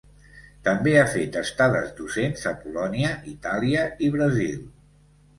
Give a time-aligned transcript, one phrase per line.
[0.67, 4.57] També ha fet estades docents a Polònia, Itàlia i Brasil.